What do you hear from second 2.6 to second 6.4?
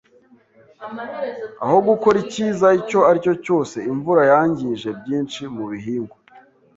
icyo aricyo cyose, imvura yangije byinshi mubihingwa.